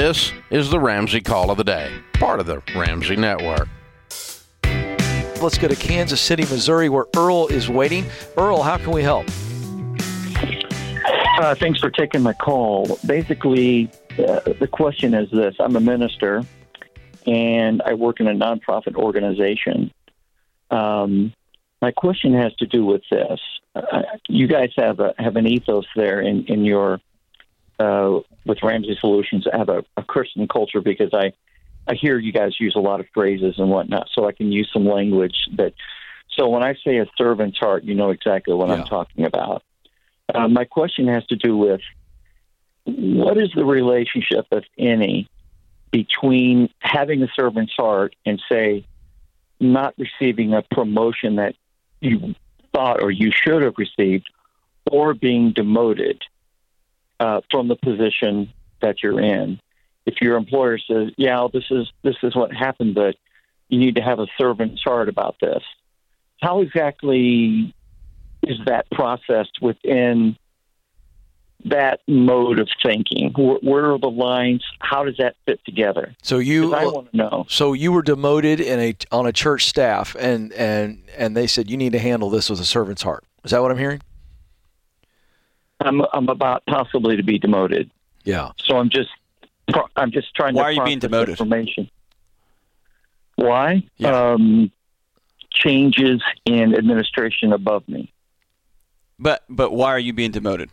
[0.00, 3.68] This is the Ramsey Call of the Day, part of the Ramsey Network.
[5.42, 8.06] Let's go to Kansas City, Missouri, where Earl is waiting.
[8.36, 9.26] Earl, how can we help?
[11.40, 12.96] Uh, thanks for taking my call.
[13.06, 16.44] Basically, uh, the question is this I'm a minister
[17.26, 19.90] and I work in a nonprofit organization.
[20.70, 21.32] Um,
[21.82, 23.40] my question has to do with this.
[23.74, 27.00] Uh, you guys have a, have an ethos there in, in your
[27.78, 29.46] uh, with Ramsey Solutions.
[29.52, 31.32] I have a, a Christian culture because I
[31.86, 34.68] I hear you guys use a lot of phrases and whatnot, so I can use
[34.72, 35.74] some language that.
[36.36, 38.74] So when I say a servant's heart, you know exactly what Yeah.
[38.76, 39.62] I'm talking about.
[40.32, 41.80] Uh, my question has to do with
[42.84, 45.28] what is the relationship, if any,
[45.90, 48.84] between having a servant's heart and say
[49.58, 51.56] not receiving a promotion that
[52.00, 52.34] you
[52.72, 54.30] thought or you should have received,
[54.92, 56.22] or being demoted
[57.20, 59.60] uh, from the position that you're in.
[60.06, 63.16] If your employer says, "Yeah, this is this is what happened," but
[63.68, 65.62] you need to have a servant's heart about this.
[66.40, 67.74] How exactly
[68.42, 70.36] is that processed within
[71.64, 73.32] that mode of thinking?
[73.36, 74.64] Where, where are the lines?
[74.78, 76.14] How does that fit together?
[76.22, 77.46] So you I want to know.
[77.48, 81.70] so you were demoted in a on a church staff and and and they said
[81.70, 83.24] you need to handle this with a servant's heart.
[83.44, 84.00] Is that what I'm hearing?
[85.80, 87.90] I'm I'm about possibly to be demoted,
[88.24, 88.50] Yeah.
[88.58, 89.10] so I'm just
[89.70, 91.30] pro- I'm just trying Why to are you being demoted?
[91.30, 91.88] Information.
[93.36, 93.84] Why?
[93.96, 94.32] Yeah.
[94.32, 94.72] Um,
[95.52, 98.12] changes in administration above me.
[99.20, 100.70] But but why are you being demoted?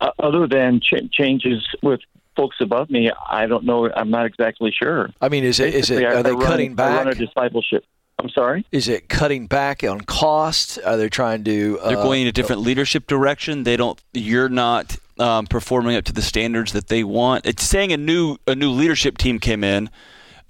[0.00, 2.00] Uh, other than ch- changes with
[2.36, 3.90] folks above me, I don't know.
[3.92, 5.10] I'm not exactly sure.
[5.20, 7.06] I mean, is it is it Basically, I- are I they run- cutting I run
[7.08, 7.18] a back?
[7.18, 7.84] discipleship.
[8.26, 8.66] I'm sorry.
[8.72, 10.80] Is it cutting back on cost?
[10.84, 11.78] Are they trying to?
[11.80, 13.62] Uh, They're going in a different leadership direction.
[13.62, 14.02] They don't.
[14.12, 17.46] You're not um, performing up to the standards that they want.
[17.46, 19.90] It's saying a new a new leadership team came in.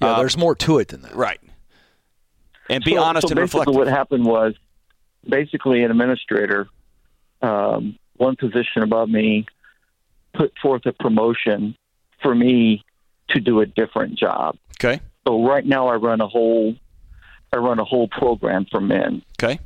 [0.00, 1.14] Yeah, Uh, there's more to it than that.
[1.14, 1.38] right.
[2.70, 3.70] And be so, honest so and reflect.
[3.70, 4.54] what happened was
[5.28, 6.68] basically an administrator,
[7.42, 9.44] um, one position above me,
[10.34, 11.76] put forth a promotion
[12.22, 12.82] for me
[13.28, 14.56] to do a different job.
[14.82, 15.00] okay.
[15.26, 16.74] So right now I run a whole,
[17.52, 19.22] I run a whole program for men.
[19.42, 19.58] Okay.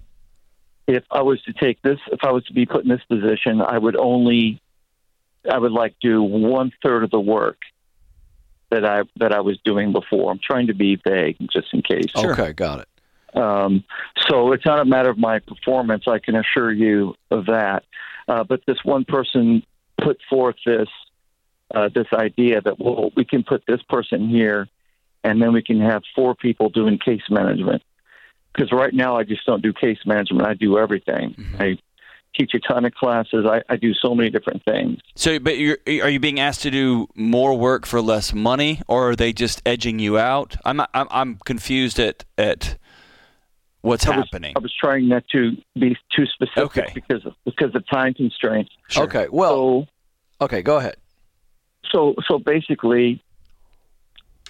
[0.86, 3.60] If I was to take this, if I was to be put in this position,
[3.60, 4.60] I would only,
[5.48, 7.58] I would like do one third of the work
[8.70, 10.30] that I that I was doing before.
[10.30, 12.10] I'm trying to be vague, just in case.
[12.16, 12.32] Sure.
[12.32, 13.36] Okay, got it.
[13.36, 13.84] Um,
[14.28, 16.04] so it's not a matter of my performance.
[16.08, 17.84] I can assure you of that.
[18.26, 19.62] Uh, but this one person
[20.00, 20.88] put forth this
[21.74, 24.68] uh, this idea that well, we can put this person here,
[25.24, 27.82] and then we can have four people doing case management.
[28.52, 30.46] Because right now I just don't do case management.
[30.46, 31.34] I do everything.
[31.38, 31.62] Mm-hmm.
[31.62, 31.78] I
[32.36, 33.44] teach a ton of classes.
[33.48, 34.98] I, I do so many different things.
[35.14, 39.10] So, but you're, are you being asked to do more work for less money, or
[39.10, 40.56] are they just edging you out?
[40.64, 42.76] I'm I'm, I'm confused at at
[43.82, 44.54] what's I was- happening.
[44.56, 46.92] I was trying not to be too specific Okay.
[46.94, 48.70] because of, because of time constraints.
[48.88, 49.04] Sure.
[49.04, 49.86] Okay, well,
[50.40, 50.96] So okay, go ahead.
[51.92, 53.22] so so basically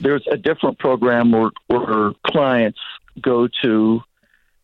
[0.01, 2.79] there's a different program where, where clients
[3.21, 4.01] go to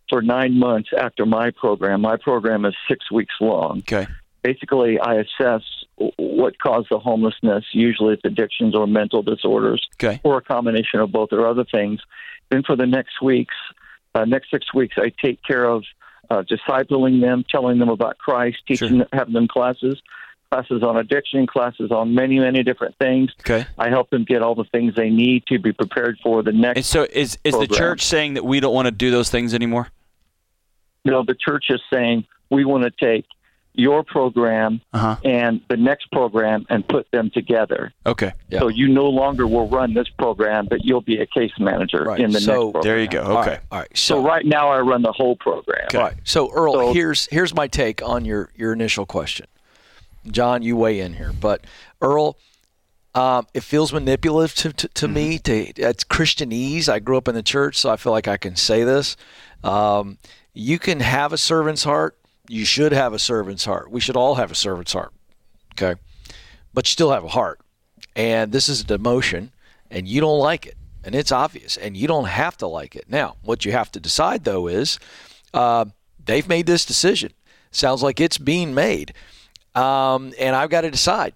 [0.09, 2.01] for nine months after my program.
[2.01, 3.79] My program is six weeks long.
[3.79, 4.07] Okay.
[4.43, 5.63] basically i assess
[6.17, 10.21] what caused the homelessness usually it's addictions or mental disorders Okay.
[10.23, 12.01] or a combination of both or other things.
[12.51, 13.55] Then for the next weeks
[14.15, 15.83] uh, next six weeks i take care of
[16.31, 20.01] uh, discipling them telling them about christ teaching having them classes
[20.51, 23.67] classes on addiction classes on many many different things Okay.
[23.79, 26.77] I help them get all the things they need to be prepared for the next.
[26.77, 29.55] And so, is is the church saying that we don't want to do those things
[29.55, 29.89] anymore?
[31.05, 33.27] No, the church is saying we want to take
[33.75, 35.17] your program Uh huh.
[35.25, 37.93] and the next program and put them together.
[38.07, 38.33] Okay.
[38.49, 38.61] Yeah.
[38.61, 42.21] So you no longer will run this program, but you'll be a case manager Right.
[42.21, 42.83] in the So- next program.
[42.85, 43.21] There you go.
[43.21, 43.51] Okay.
[43.51, 43.89] right, all right.
[43.97, 45.85] So So, right now I run the whole program.
[45.87, 45.99] Okay.
[45.99, 46.17] all right.
[46.25, 49.47] So Earl, So- here's here's my take on your your initial question.
[50.31, 51.65] John, you weigh in here, but
[52.01, 52.39] Earl,
[53.15, 55.39] um, it feels manipulative to, to, to me.
[55.39, 56.89] To it's Christianese.
[56.89, 59.17] I grew up in the church, so I feel like I can say this.
[59.65, 60.19] Um,
[60.53, 62.19] you can have a servant's heart.
[62.49, 63.91] You should have a servant's heart.
[63.91, 65.13] We should all have a servant's heart.
[65.73, 65.99] Okay,
[66.73, 67.61] but you still have a heart,
[68.15, 69.51] and this is a demotion,
[69.91, 73.07] and you don't like it, and it's obvious, and you don't have to like it.
[73.09, 74.99] Now, what you have to decide though is,
[75.53, 75.87] uh,
[76.25, 77.33] they've made this decision.
[77.71, 79.13] Sounds like it's being made,
[79.77, 81.35] um, and I've got to decide: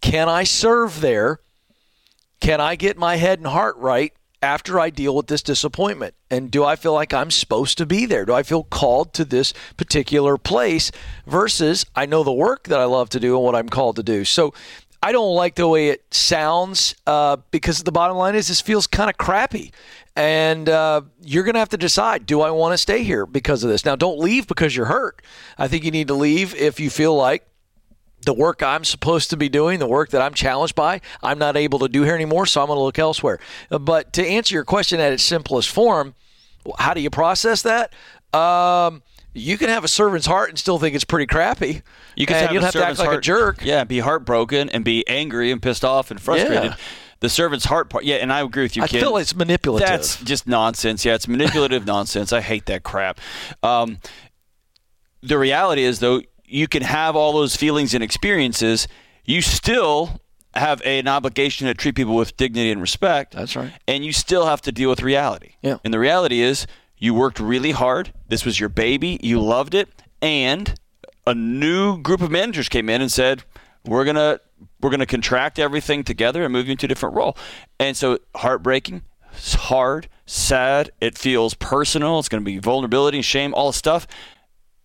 [0.00, 1.40] can I serve there?
[2.40, 6.14] Can I get my head and heart right after I deal with this disappointment?
[6.30, 8.24] And do I feel like I'm supposed to be there?
[8.24, 10.90] Do I feel called to this particular place
[11.26, 14.02] versus I know the work that I love to do and what I'm called to
[14.02, 14.24] do?
[14.24, 14.54] So
[15.02, 18.86] I don't like the way it sounds uh, because the bottom line is this feels
[18.86, 19.72] kind of crappy.
[20.16, 23.64] And uh, you're going to have to decide do I want to stay here because
[23.64, 23.84] of this?
[23.84, 25.22] Now, don't leave because you're hurt.
[25.58, 27.46] I think you need to leave if you feel like
[28.24, 31.56] the work I'm supposed to be doing, the work that I'm challenged by, I'm not
[31.56, 33.38] able to do here anymore, so I'm going to look elsewhere.
[33.70, 36.14] But to answer your question at its simplest form,
[36.78, 37.94] how do you process that?
[38.38, 39.02] Um,
[39.32, 41.82] you can have a servant's heart and still think it's pretty crappy.
[42.16, 43.64] You can have you have to act like heart, a jerk.
[43.64, 46.72] Yeah, be heartbroken and be angry and pissed off and frustrated.
[46.72, 46.76] Yeah.
[47.20, 48.04] The servant's heart part.
[48.04, 49.00] Yeah, and I agree with you, I Ken.
[49.00, 49.86] feel it's manipulative.
[49.86, 51.04] That's just nonsense.
[51.04, 52.32] Yeah, it's manipulative nonsense.
[52.32, 53.20] I hate that crap.
[53.62, 53.98] Um,
[55.22, 58.88] the reality is, though, you can have all those feelings and experiences.
[59.24, 60.20] You still
[60.54, 63.34] have an obligation to treat people with dignity and respect.
[63.34, 63.72] That's right.
[63.86, 65.52] And you still have to deal with reality.
[65.62, 65.78] Yeah.
[65.84, 66.66] And the reality is,
[66.98, 68.12] you worked really hard.
[68.28, 69.18] This was your baby.
[69.22, 69.88] You loved it.
[70.20, 70.74] And
[71.26, 73.44] a new group of managers came in and said,
[73.84, 74.40] "We're gonna
[74.80, 77.38] we're gonna contract everything together and move you into a different role."
[77.78, 79.02] And so, heartbreaking,
[79.32, 80.90] it's hard, sad.
[81.00, 82.18] It feels personal.
[82.18, 84.06] It's going to be vulnerability, and shame, all the stuff.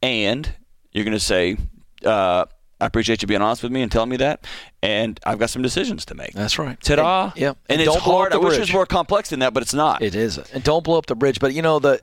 [0.02, 0.54] And
[0.96, 1.58] you're going to say,
[2.06, 2.46] uh,
[2.80, 4.46] "I appreciate you being honest with me and telling me that."
[4.82, 6.32] And I've got some decisions to make.
[6.34, 6.80] That's right.
[6.80, 7.26] Ta-da!
[7.26, 7.50] And- yeah.
[7.50, 8.34] And, And it's hard.
[8.34, 10.02] I wish it was more complex than that, but it's not.
[10.02, 11.40] It is, and don't blow up the bridge.
[11.40, 12.00] But you know the,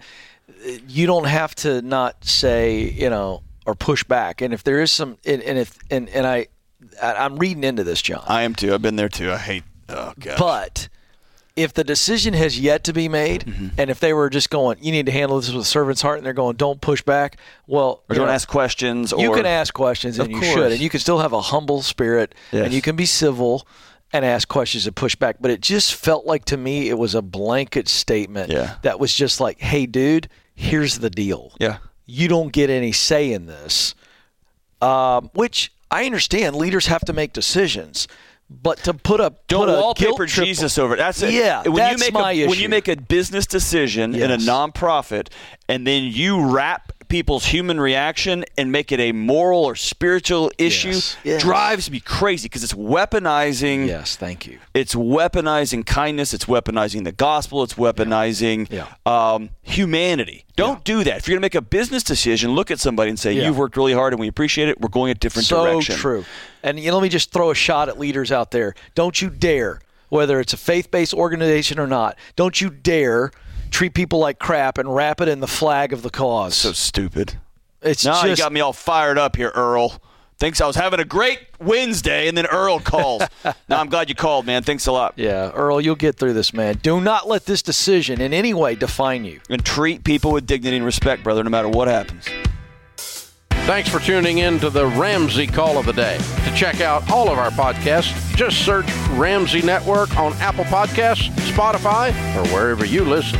[0.88, 4.40] you don't have to not say you know or push back.
[4.42, 6.48] And if there is some, and, and if and and I,
[7.02, 8.24] I- I'm reading into this, John.
[8.26, 8.74] I am too.
[8.74, 9.30] I've been there too.
[9.32, 9.64] I hate.
[9.88, 10.38] Oh god.
[10.38, 10.88] But
[11.54, 13.68] if the decision has yet to be made, Mm-hmm.
[13.78, 16.18] and if they were just going, you need to handle this with a servant's heart,
[16.18, 17.36] and they're going, don't push back.
[17.66, 19.12] Well, or don't know, ask questions.
[19.12, 20.52] Or you can ask questions, and you course.
[20.52, 22.64] should, and you can still have a humble spirit, Yes.
[22.64, 23.66] and you can be civil
[24.14, 25.36] and ask questions and push back.
[25.40, 28.76] But it just felt like to me it was a blanket statement Yeah.
[28.82, 31.52] that was just like, hey, dude, here's the deal.
[31.60, 31.78] Yeah.
[32.06, 33.94] You don't get any say in this.
[34.80, 38.08] Um, which I understand leaders have to make decisions.
[38.62, 40.98] But to put a Don't put a wallpaper guilt Jesus over it.
[40.98, 41.32] That's it.
[41.32, 44.34] Yeah, when that's you make my a, When you make a business decision in a
[44.36, 44.44] Yes.
[44.48, 45.28] nonprofit,
[45.68, 50.88] and then you wrap people's human reaction and make it a moral or spiritual issue,
[50.92, 51.16] Yes.
[51.24, 51.42] Yes.
[51.42, 53.86] drives me crazy because it's weaponizing.
[53.86, 54.58] Yes, thank you.
[54.72, 56.32] It's weaponizing kindness.
[56.32, 57.62] It's weaponizing the gospel.
[57.64, 58.86] It's weaponizing Yeah.
[59.04, 60.46] Um, humanity.
[60.56, 61.18] Don't do that.
[61.18, 63.44] If you're going to make a business decision, look at somebody and say, Yeah.
[63.46, 64.80] "You've worked really hard, and we appreciate it.
[64.80, 66.24] We're going a different so direction." So true.
[66.62, 68.74] And you know, let me just throw a shot at leaders out there.
[68.94, 73.32] Don't you dare, whether it's a faith-based organization or not, don't you dare
[73.72, 76.54] treat people like crap and wrap it in the flag of the cause.
[76.54, 77.38] So stupid.
[77.80, 80.00] it's Now just you got me all fired up here, Earl.
[80.38, 83.22] Thinks I was having a great Wednesday, and then Earl calls.
[83.44, 84.64] now I'm glad you called, man.
[84.64, 85.14] Thanks a lot.
[85.16, 86.78] yeah, Earl, you'll get through this, man.
[86.82, 89.40] Do not let this decision in any way define you.
[89.48, 92.28] And treat people with dignity and respect, brother, no matter what happens.
[93.66, 96.18] Thanks for tuning in to the Ramsey Call of the Day.
[96.18, 102.10] To check out all of our podcasts, just search Ramsey Network on Apple Podcasts, Spotify,
[102.34, 103.38] or wherever you listen.